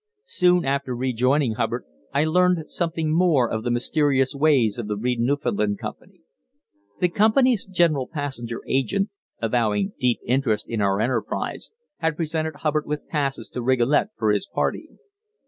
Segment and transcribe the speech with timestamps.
[0.25, 5.19] Soon after rejoining Hubbard, I learned something more of the mysterious ways of the Reid
[5.19, 6.21] Newfoundland Company.
[6.99, 9.11] The company's general passenger agent,
[9.43, 14.47] avowing deep interest in our enterprise, had presented Hubbard with passes to Rigolet for his
[14.47, 14.89] party.